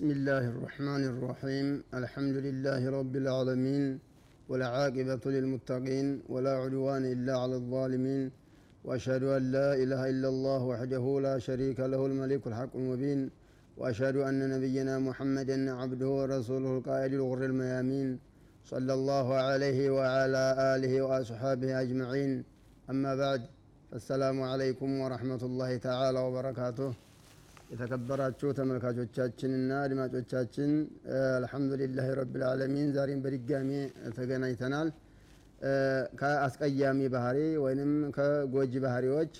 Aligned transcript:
بسم 0.00 0.10
الله 0.10 0.44
الرحمن 0.54 1.02
الرحيم. 1.12 1.66
الحمد 2.00 2.36
لله 2.46 2.90
رب 2.98 3.14
العالمين 3.16 3.84
والعاقبة 4.48 5.24
للمتقين 5.26 6.06
ولا 6.28 6.54
عدوان 6.62 7.04
إلا 7.14 7.34
على 7.42 7.56
الظالمين 7.60 8.30
وأشهد 8.84 9.22
أن 9.22 9.42
لا 9.56 9.74
إله 9.82 10.02
إلا 10.12 10.28
الله 10.28 10.60
وحده 10.72 11.04
لا 11.20 11.38
شريك 11.38 11.80
له 11.80 12.06
الملك 12.06 12.46
الحق 12.46 12.76
المبين 12.76 13.30
وأشهد 13.76 14.16
أن 14.16 14.38
نبينا 14.54 14.98
محمدا 14.98 15.72
عبده 15.72 16.08
ورسوله 16.08 16.70
القائد 16.78 17.12
الغر 17.12 17.44
الميامين 17.44 18.18
صلى 18.72 18.92
الله 18.98 19.26
عليه 19.34 19.90
وعلى 19.90 20.44
آله 20.74 21.02
وأصحابه 21.02 21.80
أجمعين. 21.80 22.44
أما 22.90 23.12
بعد 23.22 23.42
السلام 23.98 24.42
عليكم 24.42 25.00
ورحمة 25.00 25.42
الله 25.48 25.76
تعالى 25.76 26.18
وبركاته. 26.26 27.09
የተከበራችሁ 27.70 28.48
ተመልካቾቻችንና 28.58 29.72
አድማጮቻችን 29.82 30.70
አልሐምዱሊላህ 31.30 32.06
ረብል 32.18 32.42
ዓለሚን 32.48 32.88
ዛሬም 32.96 33.20
በድጋሚ 33.24 33.70
ተገናኝተናል። 34.16 34.88
ከአስቀያሚ 36.20 37.00
ባህሪ 37.14 37.38
ወይንም 37.64 37.92
ከጎጂ 38.16 38.72
ባህሪዎች 38.84 39.32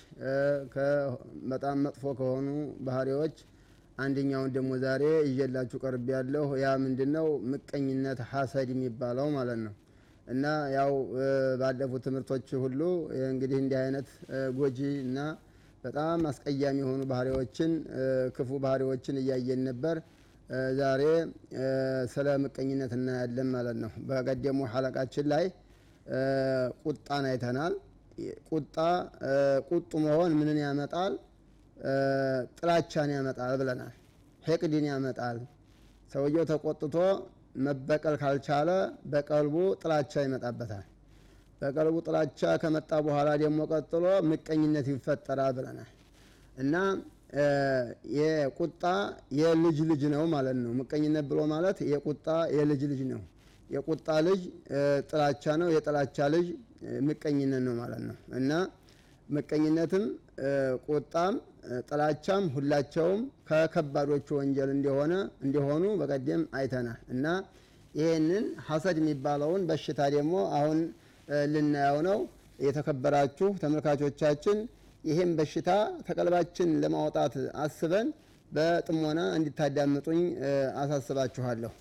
በጣም 1.51 1.77
መጥፎ 1.85 2.03
ከሆኑ 2.19 2.47
ባህሪዎች 2.87 3.35
አንደኛውን 3.97 4.51
ደግሞ 4.55 4.71
ዛሬ 4.83 5.03
ይዤላችሁ 5.29 5.79
ቀርብ 5.83 6.07
ያለሁ 6.15 6.47
ያ 6.63 6.69
ምንድን 6.83 7.15
ምቀኝነት 7.51 8.19
ሐሰድ 8.31 8.69
የሚባለው 8.73 9.29
ማለት 9.37 9.59
ነው። 9.65 9.73
እና 10.27 10.45
ያው 10.75 10.91
ባለፉት 11.61 12.03
ትምህርቶች 12.07 12.49
ሁሉ 12.63 12.81
እንግዲህ 13.29 13.57
እንዲህ 13.63 13.79
አይነት 13.83 14.09
ጎጂ 14.57 14.79
እና 15.05 15.17
በጣም 15.83 16.19
አስቀያሚ 16.29 16.77
የሆኑ 16.83 17.01
ባህሪዎችን 17.11 17.71
ክፉ 18.35 18.59
ባህሪዎችን 18.65 19.15
እያየን 19.21 19.61
ነበር። 19.69 19.97
ዛሬ 20.79 21.01
ስለ 22.13 22.27
ምቀኝነት 22.43 22.91
እናያለን 22.97 23.47
ማለት 23.53 23.77
ነው። 23.83 23.91
በቀደሙ 24.09 24.59
ሐለቃችን 24.73 25.27
ላይ 25.33 25.45
ቁጣን 26.83 27.25
አይተናል። 27.29 27.73
ቁጣ 28.49 28.75
ቁጡ 29.69 29.91
መሆን 30.05 30.31
ምንን 30.39 30.57
ያመጣል? 30.63 31.13
ጥላቻን 32.57 33.11
ያመጣል 33.15 33.53
ብለናል። 33.61 33.93
ሄቅድን 34.43 34.85
ያመጣል። 34.91 35.37
ሰውየው 36.11 36.45
ተቆጥቶ 36.51 36.95
መበቀል 37.57 38.15
ካልቻለ 38.21 38.69
በቀልቡ 39.11 39.55
ጥላቻ 39.81 40.13
ይመጣበታል 40.25 40.85
በቀልቡ 41.61 41.95
ጥላቻ 42.05 42.41
ከመጣ 42.61 42.91
በኋላ 43.05 43.29
ደግሞ 43.41 43.59
ቀጥሎ 43.71 44.03
ምቀኝነት 44.29 44.87
ይፈጠራል 44.91 45.51
ብለናል። 45.57 45.89
እና 46.57 46.75
የቁጣ 48.17 48.83
የልጅ 49.39 49.77
ልጅ 49.91 50.01
ነው 50.13 50.23
ማለት 50.33 50.57
ነው። 50.63 50.71
ምቀኝነት 50.79 51.25
ብሎ 51.29 51.41
ማለት 51.53 51.77
የቁጣ 51.91 52.25
የልጅ 52.57 52.81
ልጅ 52.91 53.01
ነው። 53.11 53.21
የቁጣ 53.69 54.07
ልጅ 54.27 54.41
ጥላቻ 55.09 55.53
ነው። 55.61 55.69
የጥላቻ 55.75 56.17
ልጅ 56.33 56.47
ምቀኝነት 57.07 57.61
ነው 57.67 57.75
ማለት 57.81 58.01
ነው። 58.07 58.17
እና 58.39 58.51
ምቀኝነትም 59.29 60.05
ቁጣም 60.87 61.33
ጥላቻም 61.87 62.43
ሁላቸውም 62.55 63.19
ከከባዶቹ 63.49 64.27
ወንጀል 64.39 64.69
እንደሆነ 64.75 65.13
እንዲሆኑ 65.45 65.83
በቀደም 65.99 66.41
አይተናል። 66.59 66.99
እና 67.13 67.25
ይህንን 67.95 68.45
ሀሰድ 68.67 68.97
የሚባለውን 69.01 69.61
በሽታ 69.69 70.01
ደግሞ 70.15 70.35
አሁን 70.57 70.79
ልናየው 71.51 71.99
ነው። 72.07 72.19
የተከበራችሁ 72.59 73.47
ተመልካቾቻችን 73.61 74.57
ይህም 75.03 75.29
በሽታ 75.37 75.69
ከቀልባችን 76.07 76.69
ለማውጣት 76.83 77.33
አስበን 77.63 78.07
በጥሞና 78.51 79.19
እንዲታዳምጡኝ 79.37 80.21
አሳስባችኋለሁ። 80.81 81.71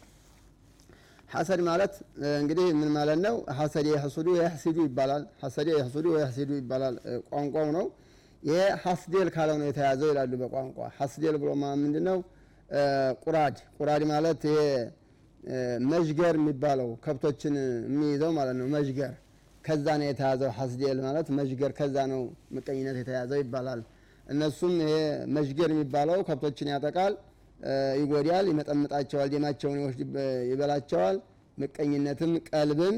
ሐሰድ 1.31 1.61
ማለት 1.66 1.93
እንግዲህ 2.38 2.69
ምን 2.78 2.88
ማለት 2.94 3.19
ነው? 3.27 3.34
ሐሰድ 3.59 3.87
የሕሱዱ 3.91 4.28
የሕሲዱ 4.38 4.78
ይባላል። 4.87 5.25
ሐሰድ 5.43 5.69
የሕሱዱ 5.72 6.06
የሕሲዱ 6.15 6.50
ይባላል። 6.61 6.94
ቋንቋው 7.31 7.69
ነው። 7.77 7.87
ይሄ 8.43 8.59
ካለው 9.34 9.56
ነው 9.61 9.67
የተያዘው 9.69 10.09
ይላሉ 10.12 10.32
በቋንቋ። 10.43 10.78
ሐስዴል 10.99 11.37
ብሎ 11.43 11.50
ምንድን 11.82 12.05
ነው 12.11 12.19
ቁራድ። 13.25 13.56
ቁራድ 13.78 14.03
ማለት 14.11 14.43
መዥገር 15.91 16.34
የሚባለው 16.38 16.88
ከብቶችን 17.05 17.55
የሚይዘው 17.87 18.32
ማለት 18.38 18.56
ነው። 18.61 18.67
መዥገር 18.75 19.12
ከዛ 19.65 19.87
ነው 20.00 20.06
የተያዘው 20.09 20.50
ሐስዴል 20.59 20.98
ማለት 21.06 21.26
መዥገር 21.38 21.72
ከዛ 21.78 21.97
ነው 22.12 22.21
ምቀኝነት 22.56 22.97
የተያዘው 23.00 23.38
ይባላል። 23.43 23.81
እነሱም 24.26 24.75
ይሄ 24.82 24.93
መዥገር 25.37 25.71
የሚባለው 25.75 26.19
ከብቶችን 26.28 26.71
ያጠቃል 26.72 27.15
ይጎዳል 28.00 28.47
ይመጠምጣቸዋል 28.50 29.28
ደማቸውን 29.32 29.78
ይበላቸዋል 30.50 31.16
ምቀኝነትም 31.59 32.32
ቀልብን 32.49 32.97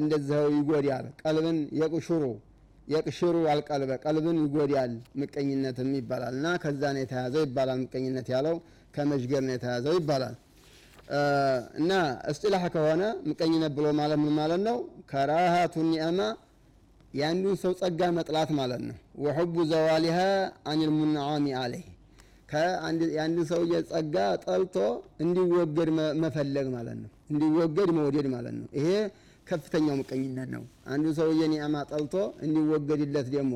እንደዚው 0.00 0.46
ይጎዳል። 0.56 1.06
ቀልብን 1.22 1.58
የቅሽሩ 1.80 2.22
የቅሽሩ 2.88 3.36
አልቀልበ 3.52 3.92
ቀልብን 4.04 4.38
ይጎዳል 4.44 4.92
ምቀኝነትም 5.20 5.90
ይባላል። 5.98 6.34
እና 6.38 6.48
ከዛ 6.64 6.82
ነው 6.94 7.02
የተያዘው 7.04 7.42
ይባላል 7.46 7.78
ምቀኝነት 7.84 8.28
ያለው 8.34 8.56
ከመዥገር 8.94 9.42
ነው 9.46 9.54
የተያዘው 9.56 9.94
ይባላል 10.00 10.34
እና 11.78 11.90
እስጢላህ 12.30 12.62
ከሆነ 12.74 13.02
ምቀኝነት 13.28 13.72
ብሎ 13.78 13.86
ማለት 13.98 14.18
ምን 14.22 14.32
ማለት 14.38 14.60
ነው? 14.68 14.76
ከራሃቱ 15.10 15.74
ኒዕማ 15.88 16.20
የአንዱን 17.14 17.56
ሰው 17.62 17.72
ጸጋ 17.80 18.00
መጥላት 18.16 18.50
ማለት 18.58 18.80
ነው። 18.86 18.96
ወሑቡ 19.24 19.54
ዘዋሊሃ 19.70 20.16
አኒል 20.70 20.92
ሙንዓሚ 20.96 21.46
አለይህ 21.60 21.84
የአንድን 23.08 23.44
ሰውዬ 23.50 23.74
ጸጋ 23.90 24.16
ጠልቶ 24.44 24.76
እንዲወገድ 25.22 25.88
መፈለግ 26.22 26.66
ማለት 26.74 26.96
ነው። 27.02 27.10
እንዲወገድ 27.30 27.90
መውደድ 27.96 28.26
ማለት 28.34 28.54
ነው። 28.58 28.66
ይሄ 28.78 28.88
ከፍተኛው 29.46 29.94
ምቀኝነት 30.00 30.48
ነው። 30.54 30.62
አንዱ 30.92 31.06
ሰውዬ 31.18 31.40
ኒዕማ 31.52 31.76
ጠልቶ 31.90 32.14
እንዲወገድለት 32.44 33.26
ደግሞ 33.34 33.54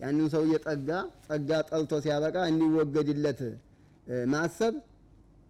የአንዱን 0.00 0.28
ሰውዬ 0.34 0.54
ጸጋ 0.66 0.88
ጸጋ 1.28 1.50
ጠልቶ 1.70 1.92
ሲያበቃ 2.04 2.36
እንዲወገድለት 2.50 3.40
ማሰብ 4.32 4.74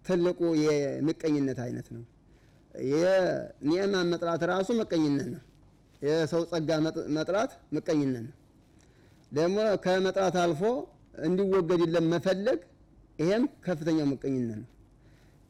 ትልቁ 0.07 0.41
የምቀኝነት 0.65 1.59
አይነት 1.65 1.89
ነው። 1.95 2.05
የኒዕማ 2.93 3.97
መጥላት 4.11 4.43
ራሱ 4.51 4.69
ምቀኝነት 4.81 5.29
ነው። 5.35 5.43
የሰው 6.03 6.43
ጸጋ 6.51 6.71
መጥላት 7.17 7.53
ምቀኝነት 7.77 8.25
ነው። 8.27 8.35
ደግሞ 9.33 9.57
ከመጥላት 9.85 10.37
አልፎ 10.43 10.63
እንዲወገድለት 11.25 12.05
መፈለግ 12.13 12.59
ይሄም 13.19 13.45
ከፍተኛው 13.67 14.07
ምቀኝነት 14.13 14.59
ነው። 14.63 14.69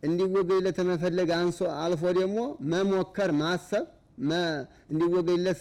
እንዲወገድለት 0.02 0.78
መፈለግ 0.90 1.28
አንሶ 1.38 1.60
አልፎ 1.82 2.02
ደግሞ 2.18 2.38
መሞከር 2.72 3.30
ማሰብ 3.40 3.86
እንዲወገድለት 4.90 5.58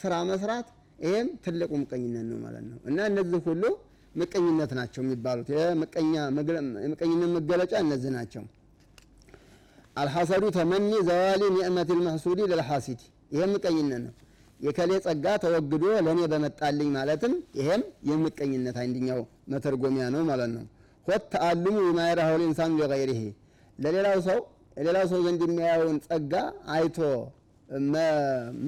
ስራ 0.00 0.14
መስራት 0.30 0.66
ይሄም 0.98 1.28
ትልቁ 1.44 1.72
ምቀኝነት 1.82 2.26
ነው 2.30 2.38
ማለት 2.44 2.64
ነው። 2.70 2.78
እና 2.90 2.98
እነዚህ 3.10 3.40
ሁሉ 3.48 3.62
ምቀኝነት 4.14 4.72
ናቸው 4.78 5.00
የሚባሉት። 5.04 5.48
የምቀኝነት 5.56 7.30
መገለጫ 7.36 7.72
እነዚህ 7.84 8.10
ናቸው። 8.16 8.42
አልሐሰዱ 9.96 10.44
ተመኒ 10.56 10.92
ዘዋሊ 11.08 11.42
ኒዕመት 11.56 11.90
ልመሕሱዲ 11.96 12.40
ልልሐሲድ 12.50 13.00
ይሄም 13.34 13.50
ምቀኝነት 13.54 14.00
ነው። 14.06 14.12
የከሌ 14.60 14.90
ጸጋ 15.04 15.26
ተወግዶ 15.42 15.84
ለእኔ 16.06 16.20
በመጣልኝ 16.32 16.88
ማለትም 16.96 17.32
ይሄም 17.58 17.82
የምቀኝነት 18.10 18.76
አንድኛው 18.82 19.20
መተርጎሚያ 19.52 20.04
ነው 20.14 20.22
ማለት 20.30 20.50
ነው። 20.56 20.64
ሆት 21.06 21.24
ተአልሙ 21.32 21.76
የማይራሆል 21.86 22.42
ኢንሳኑ 22.46 22.72
ሊገይሪሄ 22.82 23.20
ለሌላው 23.78 24.18
ሰው 24.28 24.38
ሌላው 24.78 25.04
ሰው 25.10 25.20
ዘንድ 25.26 25.40
የሚያየውን 25.46 25.98
ጸጋ 26.06 26.32
አይቶ 26.74 26.98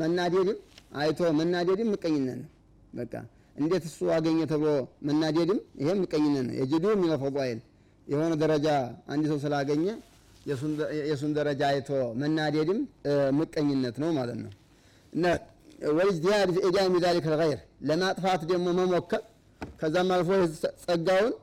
መናደድም 0.00 0.58
አይቶ 1.00 1.20
መናደድም 1.38 1.88
ምቀኝነት 1.94 2.38
ነው። 2.42 2.50
በቃ 2.92 3.12
እንዴት 3.56 3.84
እሱ 3.88 4.08
አገኘ 4.14 4.40
ተብሎ 4.50 4.70
መናደድም 5.08 5.60
ይሄም 5.80 5.98
ምቀኝነት 6.02 6.44
ነው። 6.48 6.54
የጅዱ 6.58 6.84
ሚለፈضይል 7.02 7.58
የሆነ 8.06 8.32
ደረጃ 8.42 8.66
አንድ 9.12 9.24
ሰው 9.30 9.38
ስላገኘ 9.44 9.84
የእሱን 11.02 11.32
ደረጃ 11.38 11.62
አይቶ 11.70 11.88
መናደድም 12.20 12.80
ምቀኝነት 13.38 13.96
ነው 14.02 14.10
ማለት 14.18 14.38
ነው። 14.44 14.52
ወልጅቲሃድ 15.96 16.50
ፊ 16.54 16.60
ኢዳሚ 16.68 16.92
ዛሊከ 17.04 17.26
ልገይር 17.32 17.58
ለማጥፋት 17.88 18.42
ደግሞ 18.50 18.66
መሞከር 18.78 19.22
ከዛም 19.80 20.10
አልፎ 20.14 20.30
ጸጋውን 20.84 21.34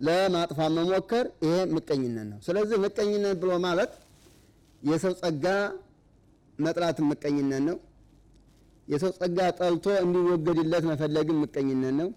ለማጥፋት 0.00 0.70
መሞከር 0.78 1.26
ይሄ 1.44 1.54
ምቀኝነት 1.76 2.26
ነው። 2.30 2.38
ስለዚህ 2.46 2.76
ምቀኝነት 2.84 3.36
ብሎ 3.42 3.52
ማለት 3.66 3.92
የሰው 4.82 5.14
ጸጋ 5.22 5.46
መጥላት 6.58 6.98
ምቀኝነት 7.10 7.62
ነው 7.68 7.76
የሰው 8.90 9.10
ጸጋ 9.18 9.38
ጠልቶ 9.58 9.86
እንዲወገድለት 10.04 10.84
መፈለግም 10.90 11.38
ምቀኝነት 11.42 11.94
ነው። 12.00 12.08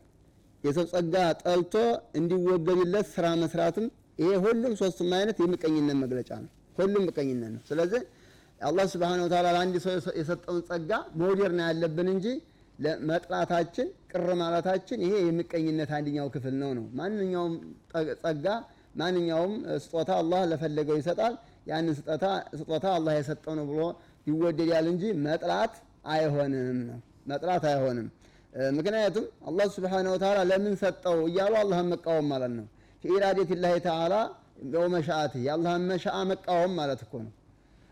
የሰው 0.63 0.85
ጸጋ 0.93 1.15
ጠልቶ 1.41 1.73
እንዲወገድለት 2.19 3.07
ስራ 3.13 3.25
መስራትም 3.41 3.85
ይሄ 4.19 4.31
ሁሉም 4.45 4.73
ሶስቱም 4.81 5.11
አይነት 5.17 5.37
የምቀኝነት 5.43 5.97
መግለጫ 6.03 6.29
ነው። 6.43 6.49
ሁሉም 6.77 7.03
ምቀኝነት 7.07 7.51
ነው። 7.55 7.61
ስለዚህ 7.69 8.01
አላህ 8.61 8.85
ስብሓን 8.91 9.21
ወተላ 9.23 9.47
ለአንድ 9.55 9.75
ሰው 9.85 9.91
የሰጠውን 10.19 10.61
ጸጋ 10.69 10.91
መውደድ 11.19 11.53
ነው 11.57 11.65
ያለብን 11.67 12.09
እንጂ 12.13 12.27
መጥላታችን 13.09 13.87
ቅር 14.11 14.27
ማለታችን 14.39 14.99
ይሄ 15.05 15.13
የምቀኝነት 15.25 15.89
አንደኛው 15.97 16.27
ክፍል 16.35 16.55
ነው 16.61 16.71
ነው። 16.77 16.85
ማንኛውም 16.99 17.53
ጸጋ 18.23 18.45
ማንኛውም 19.01 19.53
ስጦታ 19.83 20.11
አላህ 20.21 20.41
ለፈለገው 20.51 20.97
ይሰጣል። 20.99 21.35
ያንን 21.69 21.93
ስጦታ 22.59 22.85
አላህ 22.95 23.13
የሰጠው 23.17 23.53
ነው 23.59 23.65
ብሎ 23.69 23.81
ይወደዳል 24.27 24.87
እንጂ 24.91 25.03
መጥላት 25.25 25.73
አይሆንም 26.05 26.79
ነው 26.87 26.97
መጥላት 27.27 27.63
አይሆንም። 27.69 28.07
ምክንያቱም 28.77 29.25
አላህ 29.49 29.67
ስብሓነ 29.75 30.07
ወተዓላ 30.13 30.39
ለምን 30.49 30.73
ሰጠው 30.81 31.19
እያሉ 31.29 31.53
አላህን 31.61 31.87
መቃወም 31.93 32.25
ማለት 32.33 32.51
ነው። 32.57 32.65
ፊኢራዴት 33.03 33.51
ላሂ 33.63 33.75
ተዓላ 33.85 34.13
ወመሻአት 34.75 35.33
የአላህን 35.45 35.85
መሻአ 35.91 36.17
መቃወም 36.31 36.73
ማለት 36.79 36.99
እኮ 37.05 37.13
ነው። 37.25 37.31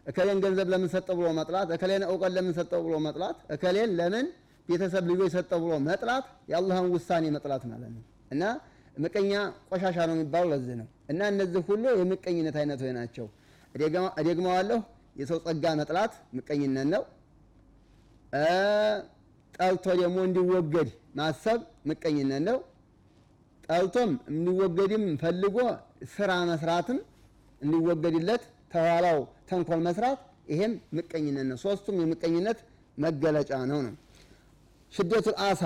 እከሌን 0.05 0.37
ገንዘብ 0.43 0.67
ለምን 0.73 0.89
ሰጠው 0.93 1.15
ብሎ 1.19 1.27
መጥላት፣ 1.39 1.69
እከሌን 1.75 2.03
እውቀት 2.07 2.31
ለምን 2.37 2.53
ሰጠው 2.59 2.81
ብሎ 2.85 2.95
መጥላት፣ 3.07 3.37
እከሌን 3.55 3.91
ለምን 3.99 4.27
ቤተሰብ 4.69 5.03
ልጆች 5.11 5.31
ሰጠው 5.35 5.59
ብሎ 5.63 5.73
መጥላት 5.87 6.25
የአላህን 6.51 6.87
ውሳኔ 6.93 7.25
መጥላት 7.35 7.63
ማለት 7.71 7.91
ነው። 7.95 8.03
እና 8.31 8.43
ምቀኛ 8.97 9.31
ቆሻሻ 9.69 9.97
ነው 10.09 10.15
የሚባለው 10.17 10.49
ለዚህ 10.53 10.75
ነው። 10.81 10.87
እና 11.11 11.21
እነዚህ 11.33 11.61
ሁሉ 11.67 11.83
የምቀኝነት 11.99 12.55
አይነቶች 12.61 12.91
ናቸው። 12.97 13.27
እደግመዋለሁ፣ 14.19 14.79
የሰው 15.15 15.37
ጸጋ 15.45 15.65
መጥላት 15.79 16.13
ምቀኝነት 16.37 16.87
ነው። 16.93 17.03
ጠልቶ 19.53 19.85
ደግሞ 19.99 20.17
እንዲወገድ 20.27 20.89
ማሰብ 21.17 21.59
ምቀኝነት 21.89 22.41
ነው። 22.47 22.57
ጠልቶም 23.65 24.11
እንዲወገድም 24.31 25.03
ፈልጎ 25.21 25.57
ስራ 26.13 26.31
መስራትም 26.49 26.99
እንዲወገድለት 27.61 28.43
ተኋላው 28.73 29.19
ተንኮል 29.49 29.81
መስራት 29.87 30.19
ይሄም 30.51 30.73
ምቀኝነት 30.97 31.45
ነው። 31.49 31.57
ሶስቱም 31.63 31.97
የምቀኝነት 32.03 32.59
መገለጫ 32.97 33.51
ነው 33.71 33.79
ነው 33.85 33.93
ሽደቱል 34.91 35.35
አሳ 35.47 35.61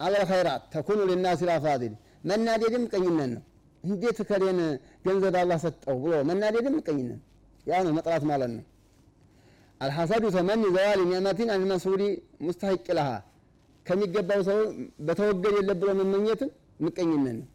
አለል 0.00 0.24
ኸይራት 0.30 0.62
ተኩኑ 0.74 1.00
ሊናሲ 1.10 1.40
ላፋዲል 1.48 1.94
መናደድም 2.30 2.82
ምቀኝነት 2.86 3.30
ነው። 3.34 3.42
እንዴት 3.84 4.18
ከሌን 4.28 4.58
ገንዘብ 5.06 5.34
አላህ 5.40 5.58
ሰጠው 5.64 5.96
ብሎ 6.02 6.12
መናደድም 6.28 6.74
ምቀኝነት 6.78 7.20
ያ 7.66 7.80
ነው 7.86 7.92
መጥላት 7.98 8.24
ማለት 8.30 8.50
ነው። 8.56 8.64
አልሐሰዱ 9.82 10.24
ተመኒ 10.34 10.62
ዘዋል 10.74 11.00
ኒዕመቲን 11.10 11.48
አልመስኡሊ 11.54 12.02
ሙስተሐቅ 12.46 12.86
ለሃ 12.98 13.08
ከሚገባው 13.86 14.40
ሰው 14.48 14.58
በተወገድ 15.06 15.54
የለ 15.58 15.70
ብሎ 15.80 15.88
መመኘትም 16.00 16.50
ምቀኝነት 16.84 17.34
ነው። 17.38 17.46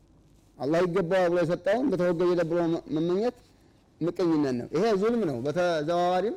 አላህ 0.58 0.80
ይገባዋል 0.86 1.30
ብሎ 1.32 1.40
የሰጠውን 1.44 1.86
በተወገድ 1.92 2.30
የለ 2.32 2.44
ብሎ 2.50 2.60
መመኘት 2.98 3.36
ምቀኝነት 4.02 4.56
ነው። 4.60 4.68
ይሄ 4.76 4.84
ዙልም 5.02 5.22
ነው። 5.30 5.38
በተዘዋዋሪም 5.46 6.36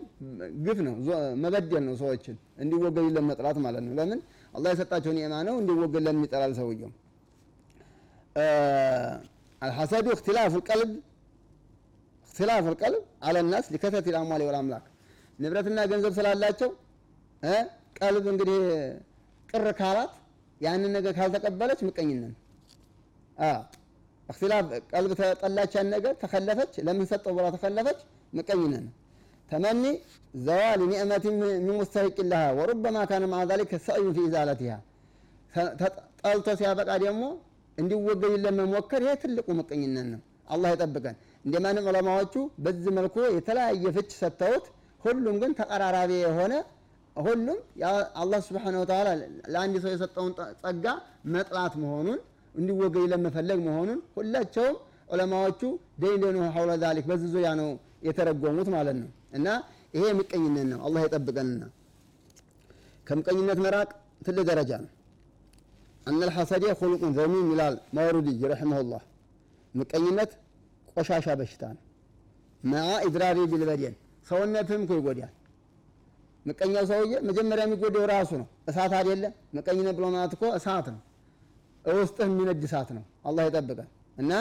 ግፍ 0.66 0.78
ነው፣ 0.86 0.94
መበደል 1.42 1.82
ነው። 1.88 1.94
ሰዎችን 2.02 2.36
እንዲወገድ 2.62 3.08
ለመጥላት 3.16 3.58
ማለት 3.66 3.82
ነው። 3.86 3.94
ለምን 3.98 4.20
አላህ 4.54 4.70
የሰጣቸው 4.74 5.12
ኒዕማ 5.18 5.42
ነው፣ 5.48 5.56
እንዲወገድ 5.62 6.02
ለምን 6.06 6.28
ሰውየው? 6.58 6.90
አልሐሰዱ 9.62 10.06
እክትላፉ 10.14 10.52
ልቀልብ 10.60 10.90
እክትላፉ 12.28 12.64
ልቀልብ 12.74 13.02
አለ 13.22 13.36
ሊከተት 13.72 14.06
ልአሟል 14.14 14.42
ወልአምላክ 14.46 14.84
ንብረትና 15.40 15.80
ገንዘብ 15.90 16.12
ስላላቸው 16.18 16.70
ቀልብ 17.98 18.24
እንግዲህ 18.32 18.58
ቅር 19.48 19.66
ካላት 19.78 20.12
ያንን 20.60 20.92
ነገር 20.96 21.12
ካልተቀበለች 21.18 21.80
ምቀኝነት 21.88 22.34
እክትላፍ 24.28 24.64
ቀልብ 24.92 25.12
ተጠላች 25.20 25.72
ያን 25.76 25.88
ነገር 25.94 26.12
ተከለፈች፣ 26.22 26.72
ለምን 26.86 27.06
ሰጠው 27.10 27.32
ብላ 27.36 27.46
ተከለፈች፣ 27.54 28.00
ምቀኝነት 28.32 28.84
ተመኒ 29.48 29.84
ዘዋል 30.40 30.80
ኒዕመት 30.90 31.24
ሚን 31.38 31.70
ሙስተሂቅ 31.70 32.16
ለሃ 32.30 32.42
ወሩበማ 32.58 32.98
ካነ 33.10 33.24
ማ 33.32 33.38
ዛሊከ 33.50 33.72
ሰዕዩ 33.86 34.06
ፊ 34.16 34.26
ኢዛለቲሃ 34.28 34.74
ጠልቶ 36.22 36.48
ሲያበቃ 36.60 36.90
ደግሞ 37.04 37.22
እንዲወገድለት 37.78 38.54
መሞከር 38.60 39.02
ይሄ 39.06 39.14
ትልቁ 39.22 39.48
ምቀኝነት 39.60 40.06
ነው። 40.12 40.20
አላህ 40.54 40.70
ይጠብቀን። 40.74 41.16
እንደማንም 41.44 41.86
ዑለማዎቹ 41.90 42.34
በዚህ 42.64 42.92
መልኩ 42.98 43.16
የተለያየ 43.36 43.84
ፍች 43.96 44.10
ሰጥተውት 44.20 44.66
ሁሉም 45.04 45.36
ግን 45.42 45.52
ተቀራራቢ 45.58 46.12
የሆነ 46.22 46.52
ሁሉም 47.16 47.58
አላህ 48.22 48.40
ስብሓነሁ 48.46 48.80
ወተዓላ 48.82 49.08
ለአንድ 49.52 49.74
ሰው 49.84 49.90
የሰጠውን 49.94 50.32
ጸጋ 50.62 50.86
መጥላት 51.34 51.74
መሆኑን 51.82 52.18
እንዲወገድ 52.54 53.04
ለመፈለግ 53.12 53.58
መሆኑን 53.66 53.98
ሁላቸውም 54.16 54.76
ዑለማዎቹ 55.10 55.60
ደይደኑ 56.02 56.38
ሐውለ 56.54 56.72
ዛሊክ 56.82 57.04
በዚህ 57.10 57.28
ዙሪያ 57.34 57.50
ነው 57.60 57.68
የተረጎሙት 58.06 58.68
ማለት 58.74 58.96
ነው። 59.00 59.08
እና 59.38 59.46
ይሄ 59.94 60.04
ምቀኝነት 60.18 60.66
ነው። 60.72 60.80
አላህ 60.86 61.00
ይጠብቀንና 61.06 61.62
ከምቀኝነት 63.06 63.58
መራቅ 63.64 63.88
ትልቅ 64.26 64.44
ደረጃ 64.50 64.72
ነው። 64.84 64.90
አነ 66.06 66.20
ልሐሰዴ 66.28 66.64
ሁሉቁን 66.80 67.10
ዘሚም 67.18 67.48
ይላል 67.52 67.74
ማውሩዲ 67.96 68.28
ረሒመሁላህ። 68.52 69.02
ምቀኝነት 69.74 70.30
ቆሻሻ 70.92 71.26
በሽታ 71.40 71.62
ነው። 71.76 71.82
መዓ 72.62 72.88
ኢድራሪ 73.08 73.38
ቢልበደን 73.52 73.94
ሰውነትህም 74.30 74.82
እኮ 74.84 74.92
ይጎዳል። 74.98 75.32
ምቀኛው 76.46 76.84
ሰውዬ 76.90 77.12
መጀመሪያ 77.28 77.62
የሚጎዳው 77.66 78.04
ራሱ 78.12 78.30
ነው። 78.40 78.46
እሳት 78.70 78.92
አይደለ? 78.98 79.24
ምቀኝነት 79.56 79.94
ብሎ 79.98 80.06
ማለት 80.14 80.32
እኮ 80.36 80.44
እሳት 80.58 80.86
ነው። 80.94 81.00
ውስጥህ 81.84 82.26
የሚነድ 82.28 82.62
እሳት 82.66 82.88
ነው። 82.96 83.04
አላህ 83.28 83.42
ይጠብቀን 83.48 83.88
እና 84.16 84.32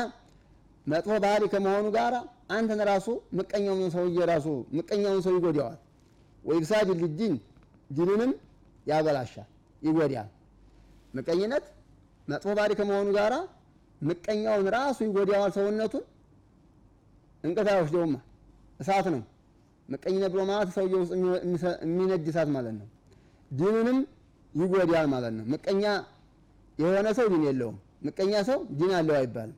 መጥፎ 0.87 1.11
ባህሪ 1.23 1.43
ከመሆኑ 1.53 1.85
ጋር 1.95 2.13
አንተን 2.49 2.81
ራሱ 2.89 3.07
ምቀኛውን 3.37 3.89
ሰውዬ 3.95 4.17
ራሱ 4.31 4.47
ምቀኛውን 4.77 5.21
ሰው 5.25 5.33
ይጎዳዋል። 5.37 5.77
ወኢፍሳድ 6.43 6.89
ልዲን 7.01 7.35
ዲኑንም 7.89 8.31
ያበላሻል፣ 8.87 9.47
ይጎዳል። 9.81 10.29
ምቀኝነት 11.13 11.65
መጥፎ 12.27 12.47
ባህሪ 12.57 12.71
ከመሆኑ 12.79 13.07
ጋር 13.17 13.33
ምቀኛውን 14.01 14.67
ራሱ 14.75 14.97
ይጎዳዋል። 15.07 15.51
ሰውነቱን 15.57 16.03
እንቅልፍ 17.43 17.67
አይወስደውማ፣ 17.73 18.15
እሳት 18.79 19.07
ነው። 19.13 19.21
ምቀኝነት 19.89 20.31
ብሎ 20.33 20.41
ማለት 20.49 20.69
ሰውዬው 20.75 20.99
ውስጥ 21.03 21.13
የሚነድ 21.85 22.25
እሳት 22.31 22.49
ማለት 22.55 22.73
ነው። 22.79 22.87
ዲኑንም 23.51 23.99
ይጎዳል 24.53 25.07
ማለት 25.13 25.33
ነው። 25.37 25.45
ምቀኛ 25.53 25.83
የሆነ 26.77 27.07
ሰው 27.17 27.27
ዲን 27.33 27.43
የለውም። 27.47 27.77
ምቀኛ 28.07 28.33
ሰው 28.49 28.59
ዲን 28.79 28.91
አለው 28.97 29.15
አይባልም። 29.19 29.55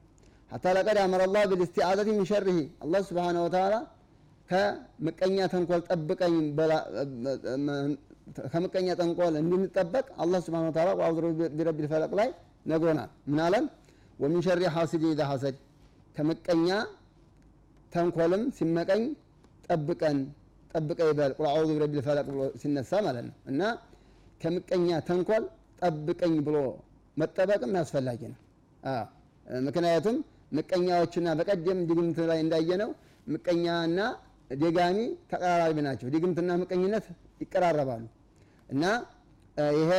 حتى 0.51 0.65
لقد 0.77 0.97
أمر 1.01 1.23
الله 1.33 1.43
بالاستعاذة 1.51 2.07
من 2.15 2.25
شره 2.29 2.55
አላህ 2.83 3.01
سبحانه 3.09 3.43
وتعالى 3.45 3.75
ከምቀኛ 4.49 5.37
ተንኮል 5.53 5.81
ጠብቀኝ 5.89 6.33
ከምቀኛ 8.51 8.87
ተንኮል 8.99 9.33
እንድንጠበቅ 9.41 10.05
አላህ 10.23 10.39
ስብሓነሁ 10.45 10.69
ወተዓላ 10.71 10.89
ወአዑዙ 10.99 11.19
ቢረቢል 11.57 11.87
ፈለቅ 11.93 12.11
ላይ 12.19 12.29
ነግሮናል። 12.65 13.09
ምን 13.29 13.39
አለን? 13.45 13.65
ወሚን 14.19 14.41
ሸሪ 14.45 14.61
ሐሲድ 14.75 15.03
ኢዛ 15.09 15.21
ሐሰድ 15.31 15.55
ከምቀኛ 16.15 16.67
ተንኮልም 17.91 18.43
ሲመቀኝ 18.57 19.03
ጠብቀን 19.71 20.17
ጠብቀ 20.71 20.99
ይበል 21.09 21.31
ቁል 21.37 21.47
አዑዙ 21.51 21.69
ቢረቢል 21.75 22.01
ፈለቅ 22.07 22.25
ብሎ 22.29 22.41
ሲነሳ 22.61 22.91
ማለት 23.07 23.23
ነው 23.27 23.35
እና 23.51 23.61
ከምቀኛ 24.41 24.89
ተንኮል 25.07 25.43
ጠብቀኝ 25.81 26.35
ብሎ 26.47 26.57
መጠበቅም 27.17 27.73
ያስፈላጊ 27.79 28.21
ነው። 28.31 28.39
ምክንያቱም 29.65 30.17
ምቀኛዎችና 30.57 31.27
በቀደም 31.39 31.79
ድግምት 31.89 32.19
ላይ 32.29 32.39
እንዳየነው 32.45 32.89
ምቀኛና 33.27 33.99
ደጋሚ 34.55 34.97
ተቀራራቢ 35.31 35.77
ናቸው። 35.87 36.07
ድግምትና 36.15 36.51
ምቀኝነት 36.61 37.05
ይቀራረባሉ 37.43 38.03
እና 38.69 38.83
ይሄ 39.77 39.91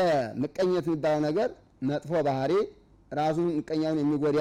ምቀኝነት 0.43 0.87
የሚባለው 0.89 1.21
ነገር 1.29 1.49
መጥፎ 1.91 2.13
ባህሪ 2.29 2.53
ራሱ 3.13 3.39
ምቀኛውን 3.59 3.99
የሚጎዳ 4.03 4.41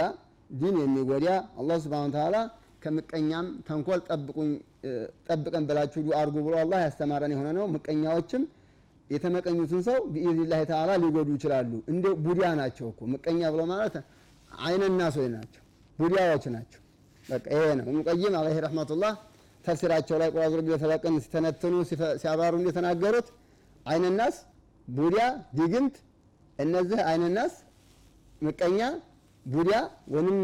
ዲን 0.53 0.75
የሚጎዳ 0.83 1.27
አላህ 1.59 1.77
ሱብሓነሁ 1.83 2.09
ወተዓላ 2.09 2.37
ከምቀኛም 2.81 3.47
ተንኮል 3.67 3.99
ጠብቀን 5.27 5.63
ብላችሁ 5.69 6.01
ዱዓ 6.05 6.15
አድርጉ 6.21 6.37
ብሎ 6.45 6.55
አላህ 6.61 6.79
ያስተማረን 6.85 7.33
የሆነ 7.35 7.49
ነው። 7.57 7.65
ምቀኛዎችም 7.75 8.43
የተመቀኙትን 9.09 9.81
ሰው 9.87 9.97
ቢኢዝኒላህ 10.13 10.61
ተዓላ 10.69 10.91
ሊጎዱ 11.03 11.29
ይችላሉ። 11.37 11.71
እንደ 11.93 12.05
ቡዲያ 12.25 12.49
ናቸው 12.59 12.85
እኮ 12.91 13.01
ምቀኛ 13.13 13.41
ብሎ 13.53 13.61
ማለት 13.71 13.95
አይነና 14.61 15.01
ሰው 15.15 15.25
ናቸው፣ 15.35 15.61
ቡዲያዎች 15.99 16.45
ናቸው። 16.55 16.79
በቃ 17.25 17.45
ይሄ 17.55 17.65
ነው። 17.79 17.85
ኢብኑ 17.85 17.99
ቀይም 18.09 18.33
አለይሂ 18.39 18.57
ረህመቱላህ 18.65 19.13
ተፍሲራቸው 19.65 20.15
ላይ 20.21 20.29
ቁርአን 20.33 20.51
ዙር 20.53 20.61
ቢተፈቀን 20.67 21.15
ሲተነትኑ 21.23 21.73
ሲያባሩ 22.21 22.53
እንደተናገሩት 22.61 23.27
አይነናስ፣ 23.85 24.37
ቡዲያ፣ 24.87 25.25
ድግምት 25.57 25.97
እነዚህ 26.59 26.99
አይነናስ፣ 27.09 27.53
ምቀኛ፣ 28.41 28.79
ቡዲያ 29.45 29.77
ወይም 30.13 30.39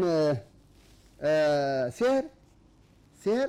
ሲህር 1.96 2.24
ሲህር 3.20 3.48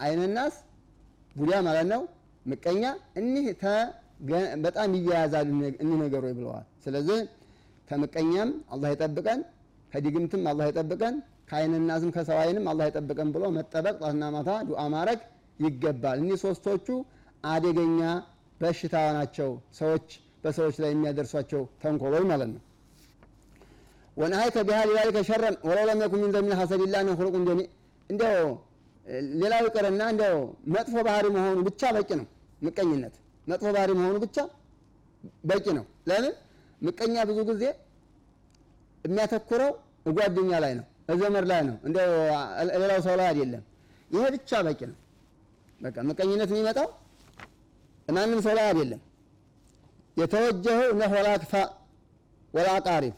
አይነናስ 0.00 0.54
ቡዲያ 1.36 1.56
ማለት 1.66 1.86
ነው። 1.92 2.02
ምቀኛ 2.46 2.82
እኒህ 3.16 3.46
በጣም 4.64 4.90
ይያያዛሉ 4.96 5.48
እኒህ 5.82 5.96
ነገሮች 6.02 6.34
ብለዋል። 6.38 6.66
ስለዚህ 6.84 7.18
ከምቀኛም 7.88 8.50
አላህ 8.74 8.88
ይጠብቀን፣ 8.94 9.40
ከድግምትም 9.92 10.42
አላህ 10.50 10.66
ይጠብቀን፣ 10.70 11.16
ከአይንናስም 11.50 12.10
ከሰው 12.14 12.38
አይንም 12.42 12.66
አላህ 12.70 12.84
ይጠብቀን 12.90 13.28
ብሎ 13.34 13.44
መጠበቅ 13.56 13.94
ጠዋትና 14.00 14.24
ማታ 14.36 14.50
ዱዓ 14.68 14.82
ማድረግ 14.94 15.20
ይገባል። 15.58 16.18
እኒህ 16.22 16.38
ሶስቶቹ 16.44 16.86
አደገኛ 17.44 18.00
በሽታ 18.60 18.96
ናቸው፣ 19.16 19.50
ሰዎች 19.78 20.06
በሰዎች 20.44 20.76
ላይ 20.82 20.90
የሚያደርሷቸው 20.94 21.62
ተንኮሎች 21.82 22.24
ማለት 22.30 22.50
ነው። 22.54 22.62
ወነሀይተ 24.16 24.56
ቢሃ 24.66 24.78
ሊዛሊከ 24.88 25.18
ሸረን 25.28 25.54
ወለው 25.68 25.84
ለም 25.88 26.00
የኩን 26.04 26.20
ሚን 26.22 26.32
ዘሚን 26.34 26.54
ሐሰዲላህ 26.60 27.00
ነው 27.08 27.14
ሁሉቁ 27.20 27.34
እንደኔ 27.40 27.60
እንደው 28.10 28.46
ሌላው 29.40 29.62
ይቅርና 29.66 30.02
እንደው 30.12 30.36
መጥፎ 30.74 30.94
ባህሪ 31.06 31.26
መሆኑ 31.36 31.58
ብቻ 31.68 31.82
በቂ 31.96 32.10
ነው። 32.20 32.26
ምቀኝነት 32.62 33.14
መጥፎ 33.46 33.66
ባህሪ 33.76 33.90
መሆኑ 34.00 34.16
ብቻ 34.24 34.36
በቂ 35.50 35.66
ነው። 35.78 35.84
ለምን 36.10 36.34
ምቀኛ 36.80 37.16
ብዙ 37.28 37.38
ጊዜ 37.50 37.64
የሚያተኩረው 39.04 39.72
ጓደኛ 40.16 40.52
ላይ 40.64 40.72
ነው፣ 40.78 40.86
ዘመድ 41.20 41.44
ላይ 41.50 41.60
ነው፣ 41.68 41.76
እንደ 41.86 41.98
ሌላው 42.74 43.00
ሰው 43.06 43.14
ላይ 43.20 43.26
አይደለም። 43.30 43.62
ይሄ 44.10 44.24
ብቻ 44.36 44.60
በቂ 44.66 44.80
ነው። 44.90 44.98
በቃ 45.80 45.96
ምቀኝነት 46.08 46.50
የሚመጣው 46.52 46.88
ማንም 48.08 48.40
ሰው 48.46 48.54
ላይ 48.58 48.66
አይደለም። 48.70 49.00
የተወጀኸው 50.16 50.90
ነህ 51.00 51.12
ወላ 51.16 51.28
ክፋ 51.42 51.54
ወላ 52.54 52.70
ቃሪብ 52.86 53.14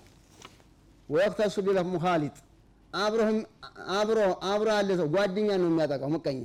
ወቅተሱ 1.09 1.57
ቢለህ 1.67 1.87
ሙኻሊጥ 1.93 2.37
አብሮህም 2.95 3.39
አብሮ 3.99 4.19
አብሮ 4.51 4.69
ያለ 4.77 4.91
ሰው 5.01 5.09
ጓደኛ 5.15 5.49
ነው 5.63 5.69
የሚያጠቃው። 5.71 6.11
ምቀኛ 6.15 6.41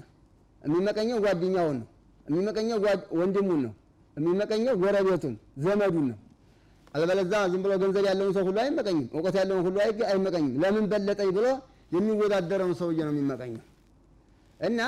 የሚመቀኘው 0.62 1.18
ጓደኛውን 1.26 1.78
ነው 1.82 1.88
የሚመቀኘው 2.26 2.78
ወንድሙን 3.20 3.62
ነው 3.66 3.74
የሚመቀኘው 4.18 4.74
ጎረቤቱን 4.82 5.36
ዘመዱን 5.64 6.06
ነው። 6.12 6.18
አለበለዛ 6.94 7.34
ዝም 7.52 7.62
ብሎ 7.66 7.74
ገንዘብ 7.84 8.06
ያለውን 8.10 8.34
ሰው 8.38 8.44
ሁሉ 8.48 8.58
አይመቀኝም። 8.64 9.06
እውቀት 9.16 9.36
ያለውን 9.40 9.64
ሁሉ 9.68 9.76
አይመቀኝም። 10.10 10.52
ለምን 10.64 10.86
በለጠኝ 10.92 11.30
ብሎ 11.38 11.46
የሚወዳደረውን 11.92 12.76
ሰውዬ 12.82 13.00
ነው 13.08 13.14
የሚመቀኘው። 13.14 13.64
እና 14.60 14.80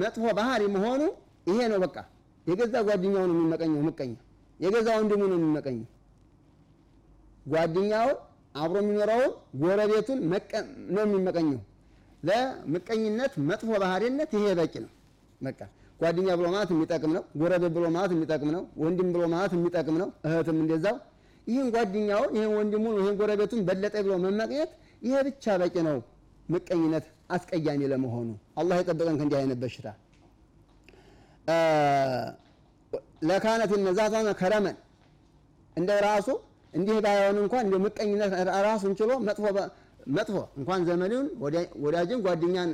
መጥፎ 0.00 0.24
ባህሪ 0.38 0.62
መሆኑ 0.76 1.00
ይሄ 1.50 1.58
ነው። 1.72 1.78
በቃ 1.84 1.96
የገዛ 2.46 2.74
ጓደኛው 2.88 3.24
ነው 3.28 3.34
የሚመቀኘው 3.36 3.80
ምቀኛ፣ 3.88 4.12
የገዛ 4.60 4.88
ወንድሙ 4.98 5.22
ነው 5.30 5.36
የሚመቀኘው። 5.40 5.88
ጓደኛውን 7.46 8.16
አብሮ 8.54 8.76
የሚኖረውን 8.82 9.32
ጎረቤቱን 9.62 10.18
ነው 10.94 11.02
የሚመቀኘው። 11.04 11.60
ለምቀኝነት 12.22 13.34
መጥፎ 13.48 13.70
ባህሪነት 13.82 14.30
ይሄ 14.36 14.46
በቂ 14.58 14.74
ነው። 14.84 14.90
በቃ 15.40 15.60
ጓደኛ 16.00 16.28
ብሎ 16.38 16.46
ማለት 16.54 16.70
የሚጠቅም 16.74 17.12
ነው። 17.16 17.22
ጎረቤት 17.40 17.72
ብሎ 17.76 17.86
ማለት 17.96 18.12
የሚጠቅም 18.14 18.50
ነው። 18.56 18.62
ወንድም 18.82 19.08
ብሎ 19.14 19.22
ማለት 19.34 19.52
የሚጠቅም 19.56 19.96
ነው። 20.02 20.08
እህትም 20.26 20.58
እንደዛው። 20.62 20.96
ይህን 21.46 21.68
ጓደኛውን 21.74 22.30
ይህን 22.36 22.52
ወንድሙን 22.58 22.96
ይህን 23.00 23.14
ጎረቤቱን 23.20 23.60
በለጠ 23.68 23.94
ብሎ 24.06 24.14
መመቅኘት 24.24 24.70
ይሄ 25.02 25.14
ብቻ 25.28 25.56
በቂ 25.62 25.76
ነው። 25.88 25.98
ምቀኝነት 26.48 27.04
አስቀያሚ 27.30 27.80
ለመሆኑ 27.92 28.28
አላህ 28.60 28.76
የጠበቀን 28.80 29.16
ከእንዲህ 29.18 29.38
አይነት 29.40 29.58
በሽታ 29.62 29.88
ለካነት 33.28 33.70
ነዛቷን 33.86 34.28
ከረመን 34.40 34.76
እንደ 35.76 35.90
ራሱ 36.06 36.28
እንዲህ 36.74 36.98
ባይሆን 37.04 37.36
እንኳን 37.42 37.62
እንደ 37.66 37.76
ምቀኝነት 37.84 38.32
ራሱን 38.66 38.92
ችሎ 38.98 39.10
መጥፎ 40.10 40.36
እንኳን 40.58 40.80
ዘመዱን 40.88 41.26
ወዳጅን 41.84 42.20
ጓደኛን 42.26 42.70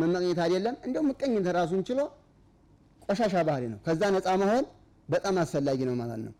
መመቅኘት 0.00 0.38
አይደለም 0.44 0.74
እንደው 0.86 1.02
ምቀኝነት 1.10 1.46
ራሱን 1.58 1.80
ችሎ 1.88 2.00
ቆሻሻ 3.08 3.34
ባህሪ 3.48 3.64
ነው። 3.72 3.78
ከዛ 3.86 4.02
ነፃ 4.14 4.28
መሆን 4.42 4.64
በጣም 5.08 5.34
አስፈላጊ 5.42 5.80
ነው 5.88 5.94
ማለት 6.00 6.20
ነው። 6.24 6.32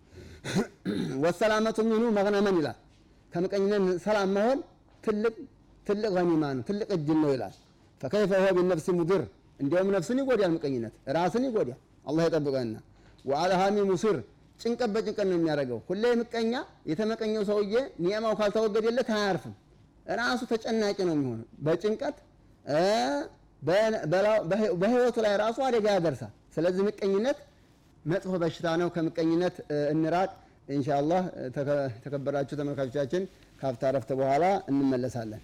ወሰላመቱ 1.25 1.79
ሚኑ 1.91 2.05
መግነመን 2.19 2.57
ይላል። 2.61 2.77
ከምቀኝነት 3.33 3.85
ሰላም 4.05 4.29
መሆን 4.37 4.59
ትልቅ 5.05 5.35
ትልቅ 5.87 6.11
ገኒማ 6.17 6.45
ነው፣ 6.57 6.63
ትልቅ 6.69 6.89
እድል 6.97 7.19
ነው 7.23 7.31
ይላል። 7.35 7.55
ፈከይፈ 8.01 8.33
ሆ 8.43 8.49
ቢነፍሲ 8.57 8.89
ሙድር 8.99 9.23
እንዲያውም 9.61 9.91
ነፍስን 9.97 10.19
ይጎዳል። 10.23 10.51
ምቀኝነት 10.57 10.95
ራስን 11.17 11.45
ይጎዳል። 11.49 11.79
አላህ 12.07 12.25
ይጠብቀንና 12.29 12.77
ወአልሃሚ 13.25 13.77
ሙሲር 13.91 14.17
ጭንቀት 14.61 14.91
በጭንቀት 14.95 15.27
ነው 15.29 15.37
የሚያደርገው። 15.39 15.79
ሁሌ 15.89 16.05
ምቀኛ 16.21 16.53
የተመቀኘው 16.91 17.43
ሰውዬ 17.51 17.75
ኒዕማው 18.05 18.35
ካልተወገደለት 18.39 19.09
አያርፍም። 19.17 19.55
ራሱ 20.19 20.41
ተጨናቂ 20.51 20.99
ነው 21.09 21.15
የሚሆነው 21.17 21.47
በጭንቀት 21.67 22.17
በህይወቱ 24.83 25.17
ላይ 25.25 25.35
ራሱ 25.43 25.59
አደጋ 25.69 25.87
ያደርሳል። 25.97 26.33
ስለዚህ 26.57 26.83
ምቀኝነት 26.89 27.39
መጥፎ 28.05 28.33
በሽታ 28.43 28.67
ነው። 28.81 28.89
ከምቀኝነት 28.95 29.57
እንራቅ። 29.95 30.31
ኢንሻአላህ 30.77 31.23
ተከበራችሁ 32.05 32.55
ተመልካቾቻችን 32.61 33.23
ካፍታ 33.61 33.91
ረፍት 33.97 34.11
በኋላ 34.21 34.45
እንመለሳለን። 34.71 35.43